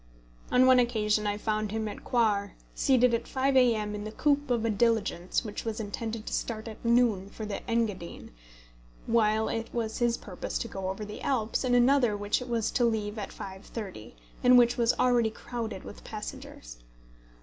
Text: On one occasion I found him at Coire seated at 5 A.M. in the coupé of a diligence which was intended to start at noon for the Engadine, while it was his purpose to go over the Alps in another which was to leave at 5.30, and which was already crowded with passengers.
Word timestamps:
On 0.51 0.65
one 0.65 0.79
occasion 0.79 1.27
I 1.27 1.37
found 1.37 1.69
him 1.71 1.87
at 1.87 2.03
Coire 2.03 2.55
seated 2.73 3.13
at 3.13 3.27
5 3.27 3.55
A.M. 3.55 3.93
in 3.93 4.03
the 4.03 4.11
coupé 4.11 4.49
of 4.49 4.65
a 4.65 4.71
diligence 4.71 5.45
which 5.45 5.63
was 5.63 5.79
intended 5.79 6.25
to 6.25 6.33
start 6.33 6.67
at 6.67 6.83
noon 6.83 7.29
for 7.29 7.45
the 7.45 7.61
Engadine, 7.69 8.31
while 9.05 9.47
it 9.47 9.71
was 9.71 9.99
his 9.99 10.17
purpose 10.17 10.57
to 10.57 10.67
go 10.67 10.89
over 10.89 11.05
the 11.05 11.21
Alps 11.21 11.63
in 11.63 11.75
another 11.75 12.17
which 12.17 12.39
was 12.39 12.71
to 12.71 12.83
leave 12.83 13.19
at 13.19 13.29
5.30, 13.29 14.15
and 14.43 14.57
which 14.57 14.75
was 14.75 14.91
already 14.93 15.29
crowded 15.29 15.83
with 15.83 16.03
passengers. 16.03 16.77